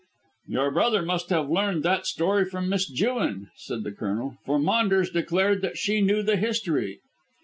[0.47, 4.39] "Your brother must have learned that story from Miss Jewin," said the Colonel.
[4.47, 7.01] "For Maunders declared that she knew the history."